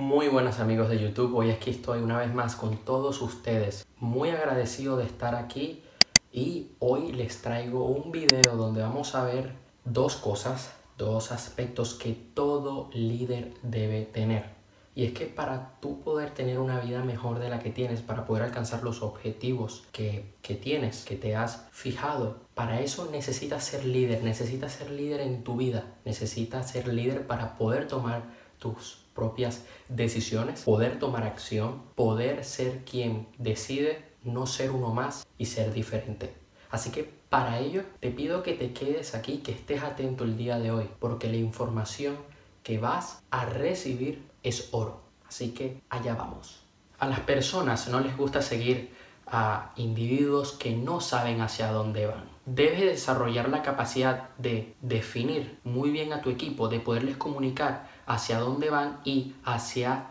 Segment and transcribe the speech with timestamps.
[0.00, 3.84] Muy buenas amigos de YouTube, hoy aquí estoy una vez más con todos ustedes.
[3.98, 5.82] Muy agradecido de estar aquí
[6.32, 12.12] y hoy les traigo un video donde vamos a ver dos cosas, dos aspectos que
[12.12, 14.44] todo líder debe tener.
[14.94, 18.24] Y es que para tú poder tener una vida mejor de la que tienes, para
[18.24, 23.84] poder alcanzar los objetivos que, que tienes, que te has fijado, para eso necesitas ser
[23.84, 29.64] líder, necesitas ser líder en tu vida, necesitas ser líder para poder tomar tus propias
[29.88, 36.34] decisiones, poder tomar acción, poder ser quien decide no ser uno más y ser diferente.
[36.70, 40.58] Así que para ello te pido que te quedes aquí, que estés atento el día
[40.58, 42.16] de hoy, porque la información
[42.62, 45.00] que vas a recibir es oro.
[45.26, 46.62] Así que allá vamos.
[46.98, 48.92] A las personas no les gusta seguir
[49.26, 52.24] a individuos que no saben hacia dónde van.
[52.46, 58.40] Debes desarrollar la capacidad de definir muy bien a tu equipo, de poderles comunicar hacia
[58.40, 60.06] dónde van y hacia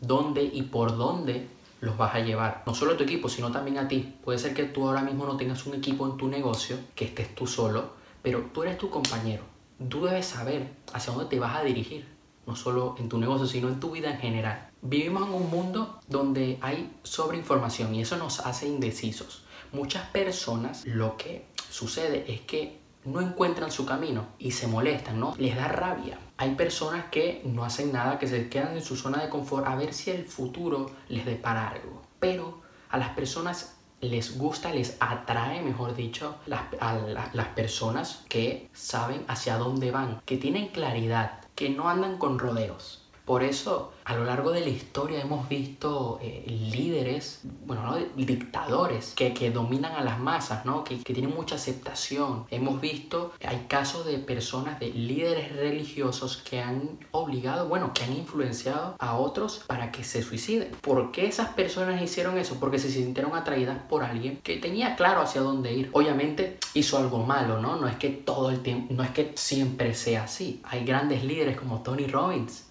[0.00, 1.48] dónde y por dónde
[1.80, 2.62] los vas a llevar.
[2.64, 4.14] No solo a tu equipo, sino también a ti.
[4.24, 7.34] Puede ser que tú ahora mismo no tengas un equipo en tu negocio, que estés
[7.34, 7.90] tú solo,
[8.22, 9.42] pero tú eres tu compañero.
[9.88, 12.06] Tú debes saber hacia dónde te vas a dirigir,
[12.46, 14.70] no solo en tu negocio, sino en tu vida en general.
[14.80, 19.44] Vivimos en un mundo donde hay sobreinformación y eso nos hace indecisos.
[19.72, 25.34] Muchas personas lo que sucede es que no encuentran su camino y se molestan, ¿no?
[25.38, 26.18] Les da rabia.
[26.36, 29.76] Hay personas que no hacen nada, que se quedan en su zona de confort a
[29.76, 32.02] ver si el futuro les depara algo.
[32.20, 36.94] Pero a las personas les gusta, les atrae, mejor dicho, las, a
[37.32, 43.08] las personas que saben hacia dónde van, que tienen claridad, que no andan con rodeos.
[43.32, 47.96] Por eso, a lo largo de la historia hemos visto eh, líderes, bueno, ¿no?
[48.14, 50.84] dictadores que, que, dominan a las masas, ¿no?
[50.84, 52.44] Que, que, tienen mucha aceptación.
[52.50, 58.12] Hemos visto, hay casos de personas, de líderes religiosos que han obligado, bueno, que han
[58.12, 60.70] influenciado a otros para que se suiciden.
[60.82, 62.60] ¿Por qué esas personas hicieron eso?
[62.60, 65.88] Porque se sintieron atraídas por alguien que tenía claro hacia dónde ir.
[65.94, 67.76] Obviamente hizo algo malo, ¿no?
[67.76, 70.60] No es que todo el tiempo, no es que siempre sea así.
[70.64, 72.64] Hay grandes líderes como Tony Robbins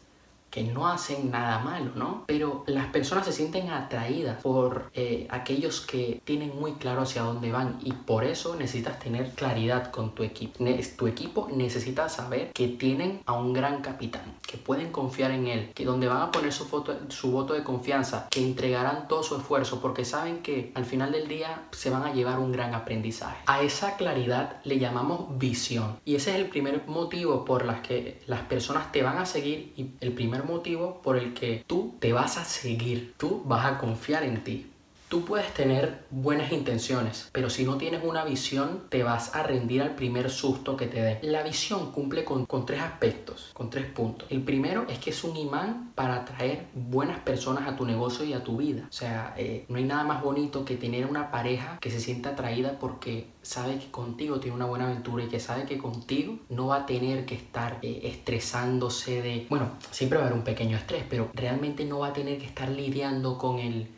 [0.51, 2.25] que no hacen nada malo, ¿no?
[2.27, 7.51] Pero las personas se sienten atraídas por eh, aquellos que tienen muy claro hacia dónde
[7.51, 10.63] van y por eso necesitas tener claridad con tu equipo.
[10.97, 15.71] tu equipo necesita saber que tienen a un gran capitán, que pueden confiar en él,
[15.73, 19.37] que donde van a poner su, foto, su voto de confianza, que entregarán todo su
[19.37, 23.37] esfuerzo porque saben que al final del día se van a llevar un gran aprendizaje.
[23.45, 28.21] A esa claridad le llamamos visión y ese es el primer motivo por las que
[28.27, 32.13] las personas te van a seguir y el primer motivo por el que tú te
[32.13, 34.70] vas a seguir, tú vas a confiar en ti.
[35.11, 39.81] Tú puedes tener buenas intenciones, pero si no tienes una visión, te vas a rendir
[39.81, 41.19] al primer susto que te dé.
[41.21, 44.31] La visión cumple con, tres aspectos, con tres puntos.
[44.31, 48.31] El primero es que es un imán para atraer buenas personas a tu negocio y
[48.31, 48.85] a tu vida.
[48.87, 52.29] O sea, eh, no hay nada más bonito que tener una pareja que se sienta
[52.29, 56.67] atraída porque sabe que contigo tiene una buena aventura y que sabe que contigo no
[56.67, 59.45] va a tener que estar eh, estresándose de...
[59.49, 62.45] Bueno, siempre va a haber un pequeño estrés, pero realmente no va a tener que
[62.45, 63.89] estar lidiando con el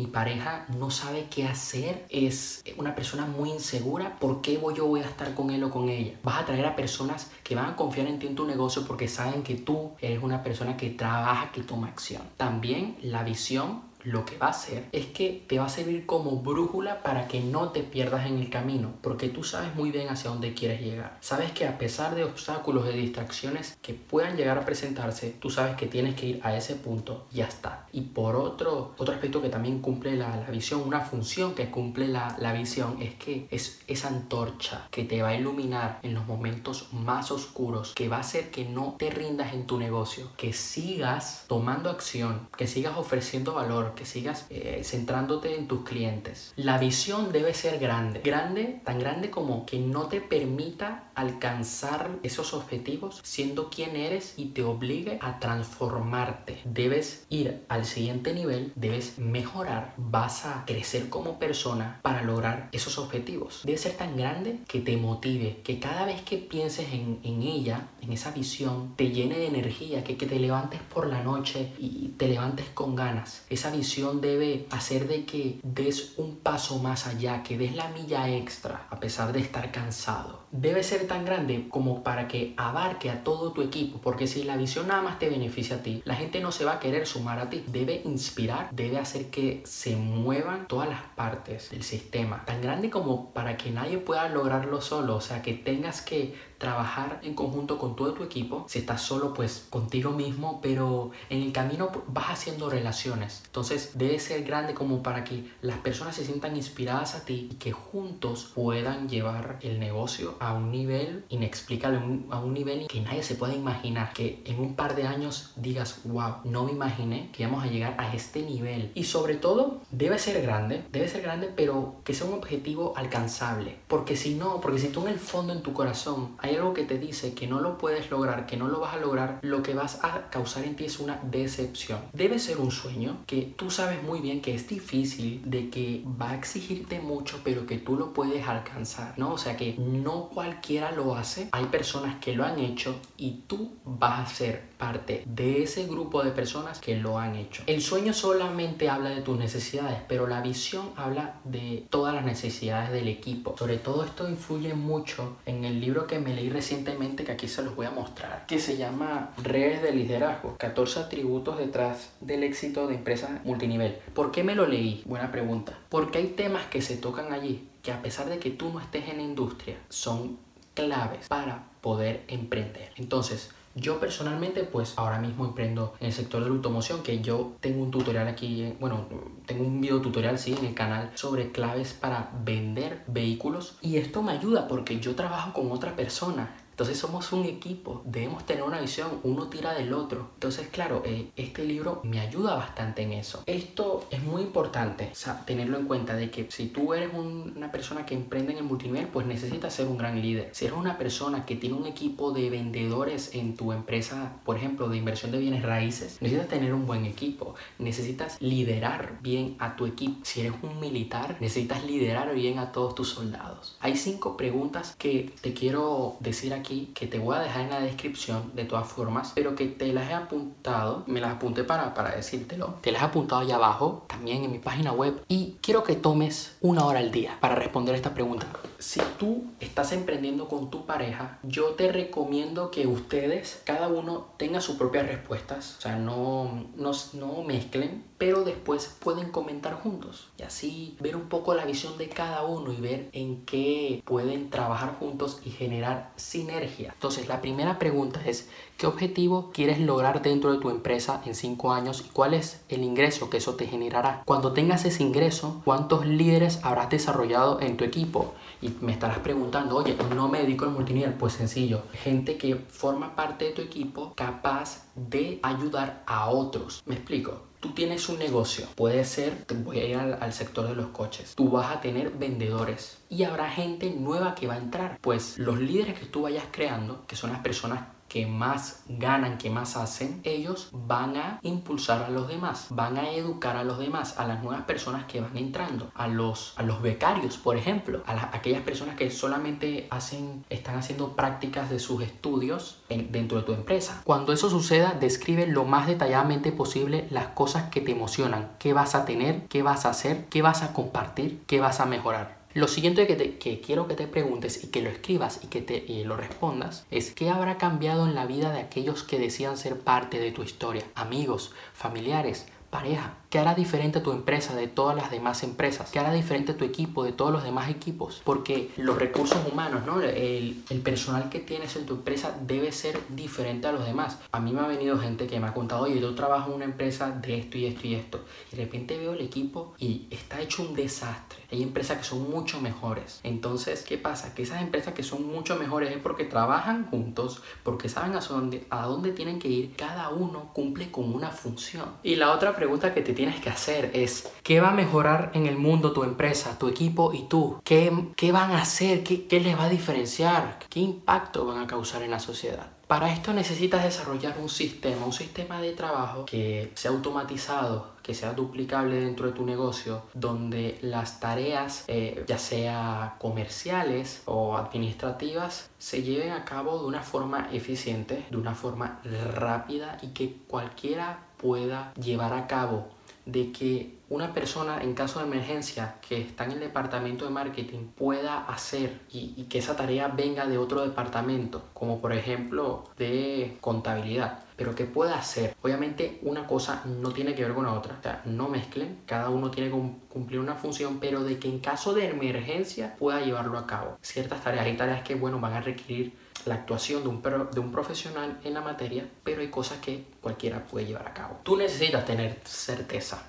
[0.00, 5.00] mi pareja no sabe qué hacer, es una persona muy insegura, ¿por qué yo voy
[5.00, 6.14] a estar con él o con ella?
[6.22, 9.08] Vas a traer a personas que van a confiar en ti en tu negocio porque
[9.08, 12.22] saben que tú eres una persona que trabaja, que toma acción.
[12.38, 16.36] También la visión lo que va a hacer es que te va a servir como
[16.36, 20.30] brújula para que no te pierdas en el camino, porque tú sabes muy bien hacia
[20.30, 21.18] dónde quieres llegar.
[21.20, 25.76] Sabes que a pesar de obstáculos, de distracciones que puedan llegar a presentarse, tú sabes
[25.76, 27.86] que tienes que ir a ese punto y ya está.
[27.92, 32.08] Y por otro, otro aspecto que también cumple la, la visión, una función que cumple
[32.08, 36.26] la, la visión, es que es esa antorcha que te va a iluminar en los
[36.26, 40.52] momentos más oscuros, que va a hacer que no te rindas en tu negocio, que
[40.52, 46.52] sigas tomando acción, que sigas ofreciendo valor, que sigas eh, centrándote en tus clientes.
[46.56, 52.54] La visión debe ser grande, grande, tan grande como que no te permita alcanzar esos
[52.54, 56.60] objetivos siendo quien eres y te obligue a transformarte.
[56.64, 62.98] Debes ir al siguiente nivel, debes mejorar, vas a crecer como persona para lograr esos
[62.98, 63.62] objetivos.
[63.64, 68.12] Debe ser tan grande que te motive, que cada vez que pienses en, ella, en
[68.12, 72.28] esa visión, te llene de energía, que, que te levantes por la noche y te
[72.28, 73.44] levantes con ganas.
[73.50, 73.79] Esa visión
[74.20, 79.00] debe hacer de que des un paso más allá, que des la milla extra a
[79.00, 80.40] pesar de estar cansado.
[80.52, 84.56] Debe ser tan grande como para que abarque a todo tu equipo, porque si la
[84.56, 87.38] visión nada más te beneficia a ti, la gente no se va a querer sumar
[87.38, 87.64] a ti.
[87.66, 93.32] Debe inspirar, debe hacer que se muevan todas las partes del sistema, tan grande como
[93.32, 97.96] para que nadie pueda lograrlo solo, o sea, que tengas que trabajar en conjunto con
[97.96, 98.66] todo tu equipo.
[98.68, 103.42] Si estás solo, pues contigo mismo, pero en el camino vas haciendo relaciones.
[103.46, 107.54] Entonces debe ser grande como para que las personas se sientan inspiradas a ti y
[107.54, 111.98] que juntos puedan llevar el negocio a un nivel inexplicable,
[112.30, 114.12] a un nivel que nadie se puede imaginar.
[114.12, 117.94] Que en un par de años digas, wow, no me imaginé que íbamos a llegar
[117.98, 118.92] a este nivel.
[118.94, 123.78] Y sobre todo, debe ser grande, debe ser grande, pero que sea un objetivo alcanzable.
[123.88, 126.84] Porque si no, porque si tú en el fondo, en tu corazón, hay algo que
[126.84, 129.74] te dice que no lo puedes lograr, que no lo vas a lograr, lo que
[129.74, 132.00] vas a causar en ti es una decepción.
[132.12, 136.30] Debe ser un sueño que tú sabes muy bien que es difícil, de que va
[136.30, 139.34] a exigirte mucho, pero que tú lo puedes alcanzar, ¿no?
[139.34, 141.48] O sea que no cualquiera lo hace.
[141.52, 146.24] Hay personas que lo han hecho y tú vas a ser parte de ese grupo
[146.24, 147.62] de personas que lo han hecho.
[147.68, 152.90] El sueño solamente habla de tus necesidades, pero la visión habla de todas las necesidades
[152.90, 153.54] del equipo.
[153.56, 157.62] Sobre todo esto influye mucho en el libro que me leí recientemente, que aquí se
[157.62, 162.88] los voy a mostrar, que se llama Redes de Liderazgo, 14 atributos detrás del éxito
[162.88, 163.98] de empresas multinivel.
[164.14, 165.02] ¿Por qué me lo leí?
[165.04, 165.78] Buena pregunta.
[165.88, 169.08] Porque hay temas que se tocan allí que a pesar de que tú no estés
[169.08, 170.38] en la industria, son
[170.74, 172.92] claves para poder emprender.
[172.96, 177.52] Entonces, yo personalmente, pues ahora mismo emprendo en el sector de la automoción, que yo
[177.60, 179.06] tengo un tutorial aquí, bueno,
[179.46, 183.76] tengo un video tutorial, sí, en el canal sobre claves para vender vehículos.
[183.80, 188.46] Y esto me ayuda porque yo trabajo con otra persona entonces somos un equipo, debemos
[188.46, 190.30] tener una visión, uno tira del otro.
[190.32, 193.42] Entonces, claro, eh, este libro me ayuda bastante en eso.
[193.44, 195.12] Esto es muy importante,
[195.44, 199.08] tenerlo en cuenta de que si tú eres una persona que emprende en el multinivel,
[199.08, 200.48] pues necesitas ser un gran líder.
[200.52, 204.88] Si eres una persona que tiene un equipo de vendedores en tu empresa, por ejemplo,
[204.88, 209.84] de inversión de bienes raíces, necesitas tener un buen equipo, necesitas liderar bien a tu
[209.84, 210.20] equipo.
[210.22, 213.76] Si eres un militar, necesitas liderar bien a todos tus soldados.
[213.80, 217.80] Hay cinco preguntas que te quiero decir aquí que te voy a dejar en la
[217.80, 222.14] descripción de todas formas, pero que te las he apuntado, me las apunté para, para
[222.14, 225.96] decírtelo, te las he apuntado allá abajo, también en mi página web, y quiero que
[225.96, 228.46] tomes una hora al día para responder esta pregunta.
[228.78, 234.60] Si tú estás emprendiendo con tu pareja, yo te recomiendo que ustedes, cada uno, tenga
[234.60, 240.42] sus propias respuestas, o sea, no, no, no mezclen, pero después pueden comentar juntos y
[240.42, 244.96] así ver un poco la visión de cada uno y ver en qué pueden trabajar
[244.98, 250.58] juntos y generar sinergia entonces, la primera pregunta es, ¿qué objetivo quieres lograr dentro de
[250.58, 254.22] tu empresa en cinco años y cuál es el ingreso que eso te generará?
[254.24, 258.34] Cuando tengas ese ingreso, ¿cuántos líderes habrás desarrollado en tu equipo?
[258.62, 261.14] Y me estarás preguntando, oye, no me dedico al multinivel.
[261.14, 266.82] Pues sencillo, gente que forma parte de tu equipo capaz de ayudar a otros.
[266.84, 267.49] ¿Me explico?
[267.60, 271.34] Tú tienes un negocio, puede ser, voy a ir al, al, sector de los coches,
[271.34, 274.98] tú vas a tener vendedores y habrá gente nueva que va a entrar.
[275.00, 279.50] Pues los líderes que tú vayas creando, que son las personas que más ganan, que
[279.50, 284.18] más hacen, ellos van a impulsar a los demás, van a educar a los demás,
[284.18, 288.36] a las nuevas personas que van entrando, a los, a los becarios, por ejemplo, a
[288.36, 294.02] aquellas personas que solamente hacen, están haciendo prácticas de sus estudios dentro de tu empresa.
[294.04, 298.96] Cuando eso suceda, describe lo más detalladamente posible las cosas que te emocionan, qué vas
[298.96, 302.39] a tener, qué vas a hacer, qué vas a compartir, qué vas a mejorar.
[302.52, 306.16] Lo siguiente que, quiero que te preguntes y que lo escribas y que te lo
[306.16, 310.32] respondas es qué habrá cambiado en la vida de aquellos que decían ser parte de
[310.32, 313.19] tu historia, amigos, familiares, pareja.
[313.30, 315.92] ¿Qué hará diferente tu empresa de todas las demás empresas?
[315.92, 318.20] ¿Qué hará diferente tu equipo de todos los demás equipos?
[318.24, 320.02] Porque los recursos humanos, ¿no?
[320.02, 324.18] el, el, personal que tienes en tu empresa debe ser diferente a los demás.
[324.32, 326.64] A mí me ha venido gente que me ha contado, oye, yo trabajo en una
[326.64, 328.24] empresa de esto y esto y esto.
[328.50, 331.38] Y de repente veo el equipo y está hecho un desastre.
[331.52, 333.20] Hay empresas que son mucho mejores.
[333.22, 334.34] Entonces, ¿qué pasa?
[334.34, 338.66] Que esas empresas que son mucho mejores es porque trabajan juntos, porque saben a dónde,
[338.70, 339.76] a dónde tienen que ir.
[339.76, 341.86] Cada uno cumple con una función.
[342.02, 345.44] Y la otra pregunta que te tienes que hacer es, ¿qué va a mejorar en
[345.44, 347.60] el mundo tu empresa, tu equipo y tú?
[347.62, 349.04] ¿Qué, qué van a hacer?
[349.04, 350.58] ¿Qué, ¿Qué les va a diferenciar?
[350.70, 352.68] ¿Qué impacto van a causar en la sociedad?
[352.86, 358.32] Para esto necesitas desarrollar un sistema, un sistema de trabajo que sea automatizado, que sea
[358.32, 366.02] duplicable dentro de tu negocio, donde las tareas, eh, ya sea comerciales o administrativas, se
[366.02, 369.00] lleven a cabo de una forma eficiente, de una forma
[369.34, 372.88] rápida y que cualquiera pueda llevar a cabo
[373.26, 377.86] de que una persona en caso de emergencia que está en el departamento de marketing
[377.96, 384.40] pueda hacer y, que esa tarea venga de otro departamento, como por ejemplo de contabilidad,
[384.56, 385.54] pero que pueda hacer.
[385.62, 389.30] Obviamente una cosa no tiene que ver con la otra, o sea, no mezclen, cada
[389.30, 389.76] uno tiene que
[390.08, 393.96] cumplir una función, pero de que en caso de emergencia pueda llevarlo a cabo.
[394.02, 396.12] Ciertas tareas, hay tareas que bueno van a requerir
[396.46, 400.66] la actuación de un, de un profesional en la materia, pero hay cosas que cualquiera
[400.66, 401.40] puede llevar a cabo.
[401.42, 403.22] Tú necesitas tener certeza.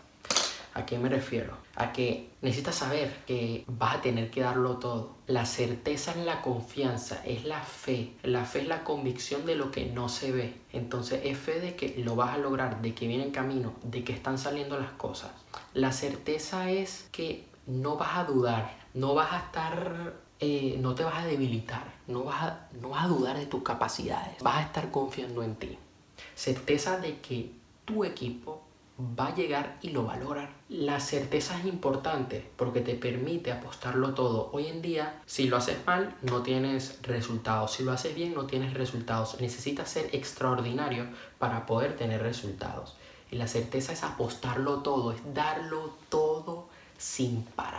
[0.74, 1.58] ¿A qué me refiero?
[1.76, 5.16] A que necesitas saber que vas a tener que darlo todo.
[5.28, 8.14] La certeza es la confianza, es la fe.
[8.24, 10.54] La fe es la convicción de lo que no se ve.
[10.72, 14.06] Entonces es fe de que lo vas a lograr, de que viene en camino, de
[14.06, 15.32] que están saliendo las cosas.
[15.74, 20.14] La certeza es que no vas a dudar, no vas a estar
[20.44, 23.62] eh, no te vas a debilitar, no vas a, no vas a dudar de tus
[23.62, 25.78] capacidades, vas a estar confiando en ti.
[26.34, 27.52] Certeza de que
[27.86, 28.64] tu equipo
[29.00, 30.50] va a llegar y lo va a lograr.
[30.68, 34.50] La certeza es importante porque te permite apostarlo todo.
[34.52, 37.74] Hoy en día, si lo haces mal, no tienes resultados.
[37.74, 39.40] Si lo haces bien, no tienes resultados.
[39.40, 41.06] Necesitas ser extraordinario
[41.38, 42.96] para poder tener resultados.
[43.30, 46.68] Y la certeza es apostarlo todo, es darlo todo
[46.98, 47.71] sin parar.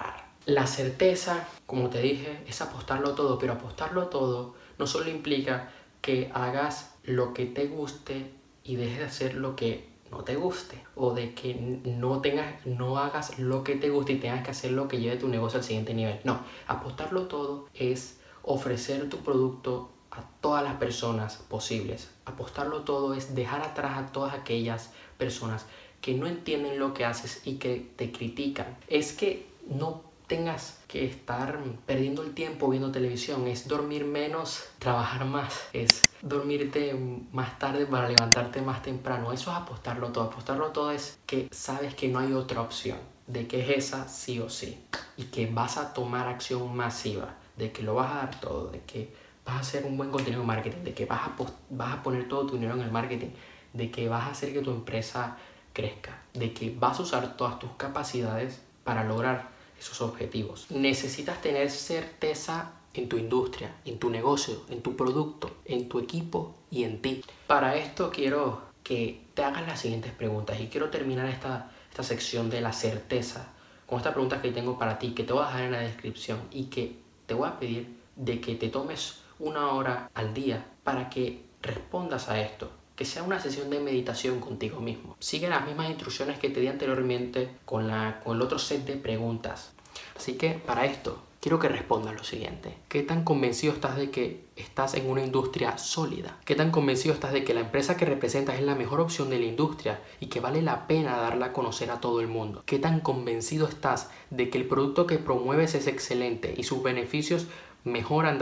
[0.46, 5.70] La certeza, como te dije, es apostarlo todo, pero apostarlo todo no solo implica
[6.00, 8.32] que hagas lo que te guste
[8.64, 12.98] y dejes de hacer lo que no te guste o de que no tengas no
[12.98, 15.64] hagas lo que te guste y tengas que hacer lo que lleve tu negocio al
[15.64, 16.18] siguiente nivel.
[16.24, 22.10] No, apostarlo todo es ofrecer tu producto a todas las personas posibles.
[22.24, 25.66] Apostarlo todo es dejar atrás a todas aquellas personas
[26.00, 28.76] que no entienden lo que haces y que te critican.
[28.88, 35.24] Es que no tengas que estar perdiendo el tiempo viendo televisión, es dormir menos, trabajar
[35.24, 36.94] más, es dormirte
[37.32, 39.32] más tarde para levantarte más temprano.
[39.32, 40.24] Eso es apostarlo todo.
[40.24, 44.38] Apostarlo todo es que sabes que no hay otra opción, de que es esa sí
[44.40, 44.84] o sí,
[45.16, 48.80] y que vas a tomar acción masiva, de que lo vas a dar todo, de
[48.80, 49.12] que
[49.44, 51.36] vas a hacer un buen contenido de marketing, de que vas a,
[51.70, 53.30] vas a poner todo tu dinero en el marketing,
[53.72, 55.36] de que vas a hacer que tu empresa
[55.72, 60.66] crezca, de que vas a usar todas tus capacidades para lograr esos objetivos.
[60.70, 66.54] Necesitas tener certeza en tu industria, en tu negocio, en tu producto, en tu equipo
[66.70, 67.24] y en ti.
[67.46, 72.50] Para esto quiero que te hagas las siguientes preguntas y quiero terminar esta, esta sección
[72.50, 73.52] de la certeza
[73.86, 76.40] con estas preguntas que tengo para ti, que te voy a dejar en la descripción
[76.50, 81.10] y que te voy a pedir de que te tomes una hora al día para
[81.10, 82.70] que respondas a esto
[83.02, 85.16] que sea una sesión de meditación contigo mismo.
[85.18, 88.94] Sigue las mismas instrucciones que te di anteriormente con, la, con el otro set de
[88.94, 89.72] preguntas.
[90.16, 92.76] Así que para esto, quiero que respondas lo siguiente.
[92.88, 96.38] ¿Qué tan convencido estás de que estás en una industria sólida?
[96.44, 99.40] ¿Qué tan convencido estás de que la empresa que representas es la mejor opción de
[99.40, 102.62] la industria y que vale la pena darla a conocer a todo el mundo?
[102.66, 107.48] ¿Qué tan convencido estás de que el producto que promueves es excelente y sus beneficios
[107.84, 108.38] mejoran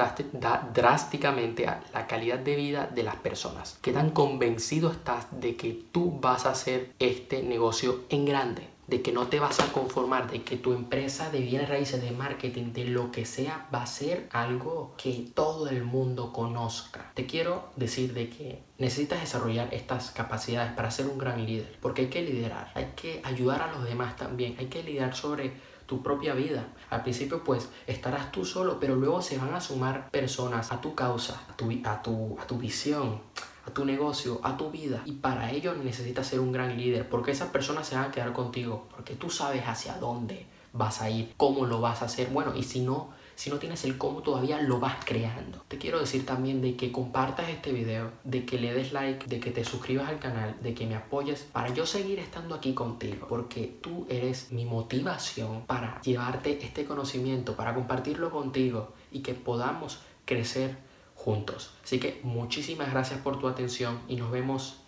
[0.74, 3.78] drásticamente la calidad de vida de las personas.
[3.82, 8.68] ¿Qué tan convencido estás de que tú vas a hacer este negocio en grande?
[8.86, 12.10] De que no te vas a conformar, de que tu empresa de bienes raíces, de
[12.10, 17.12] marketing, de lo que sea, va a ser algo que todo el mundo conozca.
[17.14, 22.02] Te quiero decir de que necesitas desarrollar estas capacidades para ser un gran líder, porque
[22.02, 25.52] hay que liderar, hay que ayudar a los demás también, hay que liderar sobre
[25.90, 26.68] tu propia vida.
[26.88, 30.94] Al principio pues estarás tú solo, pero luego se van a sumar personas a tu
[30.94, 33.20] causa, a tu, a tu, a tu visión,
[33.66, 35.02] a tu negocio, a tu vida.
[35.04, 38.32] Y para ello necesitas ser un gran líder, porque esas personas se van a quedar
[38.32, 42.28] contigo, porque tú sabes hacia dónde vas a ir, cómo lo vas a hacer.
[42.28, 43.08] Bueno, y si no,
[43.40, 45.64] si no tienes el cómo todavía lo vas creando.
[45.66, 49.40] Te quiero decir también de que compartas este video, de que le des like, de
[49.40, 53.26] que te suscribas al canal, de que me apoyes para yo seguir estando aquí contigo,
[53.30, 60.00] porque tú eres mi motivación para llevarte este conocimiento, para compartirlo contigo y que podamos
[60.26, 60.76] crecer
[61.14, 61.70] juntos.
[61.82, 64.82] Así que muchísimas gracias por tu atención y nos vemos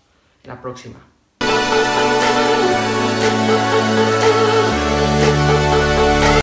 [0.44, 1.00] en la próxima.